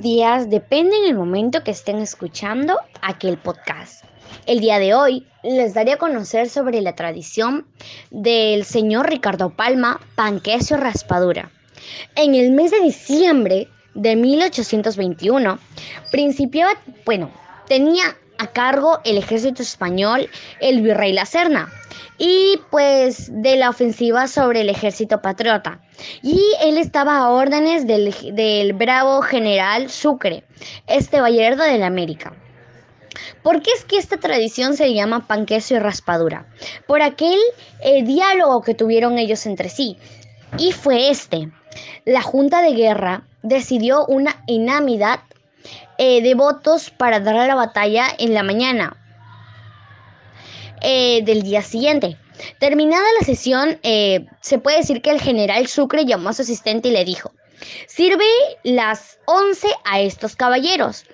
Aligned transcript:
días, 0.00 0.50
depende 0.50 0.96
en 0.96 1.04
el 1.04 1.14
momento 1.14 1.62
que 1.62 1.70
estén 1.70 1.98
escuchando 1.98 2.78
aquel 3.00 3.38
podcast. 3.38 4.04
El 4.46 4.60
día 4.60 4.78
de 4.78 4.92
hoy 4.92 5.26
les 5.42 5.72
daré 5.72 5.92
a 5.92 5.98
conocer 5.98 6.48
sobre 6.48 6.80
la 6.80 6.94
tradición 6.94 7.66
del 8.10 8.64
señor 8.64 9.08
Ricardo 9.08 9.50
Palma, 9.50 10.00
pan, 10.14 10.40
queso 10.40 10.74
y 10.74 10.78
raspadura. 10.78 11.50
En 12.16 12.34
el 12.34 12.50
mes 12.52 12.70
de 12.70 12.80
diciembre 12.80 13.68
de 13.94 14.16
1821, 14.16 15.58
principiaba, 16.10 16.72
bueno, 17.04 17.30
tenía 17.66 18.16
cargo 18.46 19.00
el 19.04 19.18
ejército 19.18 19.62
español 19.62 20.28
el 20.60 20.82
virrey 20.82 21.12
La 21.12 21.26
Serna 21.26 21.72
y 22.18 22.60
pues 22.70 23.30
de 23.30 23.56
la 23.56 23.70
ofensiva 23.70 24.28
sobre 24.28 24.60
el 24.60 24.70
ejército 24.70 25.20
patriota. 25.20 25.80
Y 26.22 26.40
él 26.62 26.78
estaba 26.78 27.18
a 27.18 27.30
órdenes 27.30 27.86
del, 27.86 28.72
bravo 28.74 29.22
general 29.22 29.90
Sucre, 29.90 30.44
este 30.86 31.20
Vallardo 31.20 31.64
de 31.64 31.78
la 31.78 31.86
América. 31.86 32.32
¿Por 33.42 33.62
qué 33.62 33.70
es 33.76 33.84
que 33.84 33.98
esta 33.98 34.16
tradición 34.16 34.76
se 34.76 34.92
llama 34.92 35.26
pan, 35.26 35.46
queso 35.46 35.74
y 35.74 35.78
raspadura? 35.78 36.46
Por 36.86 37.02
aquel 37.02 37.38
eh, 37.80 38.02
diálogo 38.02 38.62
que 38.62 38.74
tuvieron 38.74 39.18
ellos 39.18 39.46
entre 39.46 39.68
sí. 39.68 39.98
Y 40.58 40.72
fue 40.72 41.10
este. 41.10 41.50
La 42.04 42.22
Junta 42.22 42.62
de 42.62 42.72
Guerra 42.72 43.24
decidió 43.42 44.06
una 44.06 44.42
inamidad 44.46 45.20
eh, 45.98 46.22
de 46.22 46.34
votos 46.34 46.90
para 46.90 47.20
dar 47.20 47.34
la 47.46 47.54
batalla 47.54 48.06
en 48.18 48.34
la 48.34 48.42
mañana 48.42 48.96
eh, 50.80 51.22
del 51.24 51.42
día 51.42 51.62
siguiente. 51.62 52.18
Terminada 52.58 53.04
la 53.18 53.24
sesión, 53.24 53.78
eh, 53.82 54.26
se 54.40 54.58
puede 54.58 54.78
decir 54.78 55.02
que 55.02 55.10
el 55.10 55.20
general 55.20 55.66
Sucre 55.66 56.04
llamó 56.04 56.30
a 56.30 56.32
su 56.32 56.42
asistente 56.42 56.88
y 56.88 56.92
le 56.92 57.04
dijo, 57.04 57.32
sirve 57.86 58.26
las 58.64 59.18
11 59.26 59.68
a 59.84 60.00
estos 60.00 60.36
caballeros. 60.36 61.04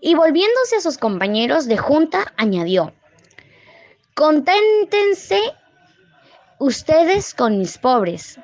Y 0.00 0.14
volviéndose 0.14 0.76
a 0.76 0.80
sus 0.80 0.98
compañeros 0.98 1.66
de 1.66 1.78
junta, 1.78 2.32
añadió, 2.36 2.92
conténtense 4.14 5.40
ustedes 6.58 7.34
con 7.34 7.58
mis 7.58 7.78
pobres, 7.78 8.38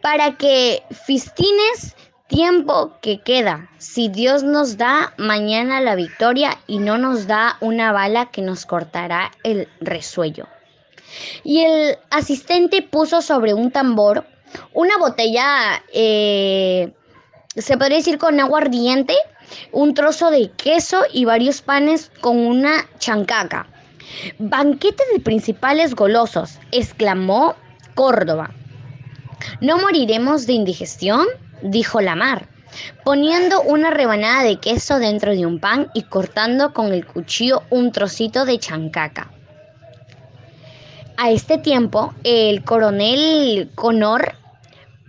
para 0.00 0.36
que 0.36 0.82
fistines 1.04 1.96
tiempo 2.28 2.92
que 3.00 3.20
queda, 3.20 3.70
si 3.78 4.08
Dios 4.08 4.42
nos 4.42 4.76
da 4.76 5.14
mañana 5.16 5.80
la 5.80 5.94
victoria 5.94 6.58
y 6.66 6.78
no 6.78 6.98
nos 6.98 7.26
da 7.26 7.56
una 7.60 7.92
bala 7.92 8.30
que 8.30 8.42
nos 8.42 8.66
cortará 8.66 9.30
el 9.44 9.68
resuello. 9.80 10.46
Y 11.44 11.60
el 11.60 11.98
asistente 12.10 12.82
puso 12.82 13.22
sobre 13.22 13.54
un 13.54 13.70
tambor 13.70 14.26
una 14.72 14.96
botella, 14.98 15.82
eh, 15.92 16.92
se 17.56 17.76
podría 17.76 17.98
decir 17.98 18.18
con 18.18 18.38
agua 18.40 18.60
ardiente, 18.60 19.14
un 19.72 19.94
trozo 19.94 20.30
de 20.30 20.50
queso 20.52 21.02
y 21.12 21.24
varios 21.24 21.62
panes 21.62 22.10
con 22.20 22.38
una 22.38 22.86
chancaca. 22.98 23.66
Banquete 24.38 25.02
de 25.12 25.20
principales 25.20 25.94
golosos, 25.94 26.58
exclamó 26.72 27.54
Córdoba. 27.94 28.50
¿No 29.60 29.78
moriremos 29.78 30.46
de 30.46 30.54
indigestión? 30.54 31.26
Dijo 31.62 32.00
la 32.00 32.14
mar, 32.14 32.48
poniendo 33.04 33.62
una 33.62 33.90
rebanada 33.90 34.42
de 34.42 34.58
queso 34.58 34.98
dentro 34.98 35.32
de 35.32 35.46
un 35.46 35.60
pan 35.60 35.88
y 35.94 36.02
cortando 36.02 36.72
con 36.72 36.92
el 36.92 37.06
cuchillo 37.06 37.62
un 37.70 37.92
trocito 37.92 38.44
de 38.44 38.58
chancaca. 38.58 39.30
A 41.18 41.30
este 41.30 41.56
tiempo, 41.56 42.12
el 42.24 42.62
coronel 42.62 43.70
Conor, 43.74 44.34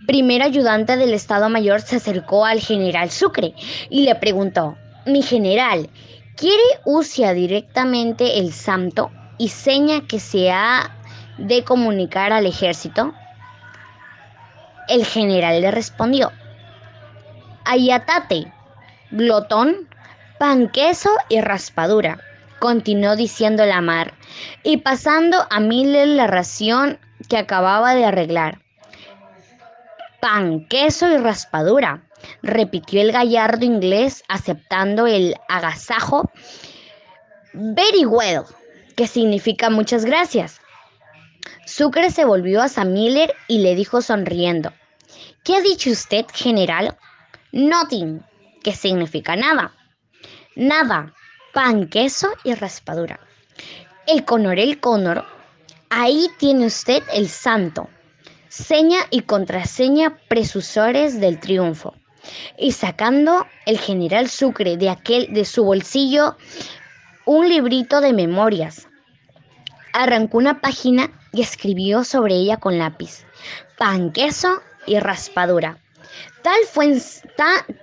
primer 0.06 0.42
ayudante 0.42 0.96
del 0.96 1.12
Estado 1.12 1.50
Mayor, 1.50 1.82
se 1.82 1.96
acercó 1.96 2.46
al 2.46 2.60
general 2.60 3.10
Sucre 3.10 3.52
y 3.90 4.02
le 4.04 4.14
preguntó, 4.14 4.76
mi 5.04 5.22
general, 5.22 5.90
¿quiere 6.34 6.62
Ucia 6.86 7.34
directamente 7.34 8.38
el 8.38 8.54
santo 8.54 9.10
y 9.36 9.48
seña 9.48 10.06
que 10.06 10.18
se 10.18 10.50
ha 10.50 10.96
de 11.36 11.62
comunicar 11.62 12.32
al 12.32 12.46
ejército? 12.46 13.12
El 14.88 15.04
general 15.04 15.60
le 15.60 15.70
respondió, 15.70 16.32
Ayatate, 17.64 18.50
glotón, 19.10 19.88
pan, 20.38 20.68
queso 20.68 21.10
y 21.28 21.40
raspadura, 21.40 22.18
continuó 22.58 23.14
diciendo 23.14 23.66
la 23.66 23.82
mar, 23.82 24.14
y 24.62 24.78
pasando 24.78 25.46
a 25.50 25.60
Miller 25.60 26.08
la 26.08 26.26
ración 26.26 26.98
que 27.28 27.36
acababa 27.36 27.94
de 27.94 28.06
arreglar. 28.06 28.60
Pan, 30.20 30.66
queso 30.68 31.08
y 31.10 31.18
raspadura, 31.18 32.02
repitió 32.42 33.02
el 33.02 33.12
gallardo 33.12 33.64
inglés 33.64 34.24
aceptando 34.28 35.06
el 35.06 35.36
agasajo. 35.48 36.30
Very 37.52 38.06
well, 38.06 38.44
que 38.96 39.06
significa 39.06 39.68
muchas 39.68 40.04
gracias. 40.04 40.60
Sucre 41.66 42.10
se 42.10 42.24
volvió 42.24 42.62
a 42.62 42.68
Sam 42.68 42.92
Miller 42.92 43.34
y 43.46 43.58
le 43.58 43.74
dijo 43.74 44.02
sonriendo, 44.02 44.72
¿Qué 45.44 45.56
ha 45.56 45.60
dicho 45.60 45.90
usted, 45.90 46.26
general? 46.32 46.96
Nothing, 47.52 48.22
que 48.62 48.74
significa 48.74 49.36
nada. 49.36 49.72
Nada, 50.56 51.14
pan, 51.52 51.88
queso 51.88 52.28
y 52.44 52.54
raspadura. 52.54 53.20
El 54.06 54.24
conor, 54.24 54.58
el 54.58 54.80
conor, 54.80 55.24
ahí 55.90 56.28
tiene 56.38 56.66
usted 56.66 57.02
el 57.12 57.28
santo. 57.28 57.88
Seña 58.48 58.98
y 59.10 59.22
contraseña 59.22 60.18
presusores 60.28 61.20
del 61.20 61.38
triunfo. 61.40 61.94
Y 62.58 62.72
sacando 62.72 63.46
el 63.66 63.78
general 63.78 64.28
Sucre 64.28 64.76
de 64.76 64.90
aquel 64.90 65.32
de 65.32 65.44
su 65.44 65.64
bolsillo 65.64 66.36
un 67.24 67.48
librito 67.48 68.00
de 68.00 68.12
memorias. 68.12 68.88
Arrancó 69.92 70.38
una 70.38 70.60
página 70.60 71.10
y 71.32 71.42
escribió 71.42 72.04
sobre 72.04 72.34
ella 72.34 72.58
con 72.58 72.78
lápiz. 72.78 73.24
Pan, 73.76 74.12
queso 74.12 74.62
y 74.86 74.98
raspadura. 74.98 75.78
Tal 76.42 76.60
fue, 76.70 76.96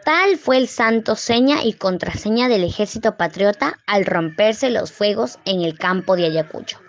tal 0.03 0.37
fue 0.37 0.57
el 0.57 0.67
santo 0.67 1.15
seña 1.15 1.63
y 1.63 1.73
contraseña 1.73 2.47
del 2.47 2.63
ejército 2.63 3.17
patriota 3.17 3.79
al 3.85 4.05
romperse 4.05 4.69
los 4.69 4.91
fuegos 4.91 5.39
en 5.45 5.61
el 5.61 5.77
campo 5.77 6.15
de 6.15 6.25
Ayacucho. 6.25 6.79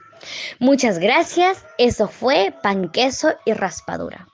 Muchas 0.58 0.98
gracias, 0.98 1.64
eso 1.78 2.08
fue 2.08 2.54
pan, 2.62 2.90
queso 2.90 3.34
y 3.44 3.52
raspadura. 3.52 4.26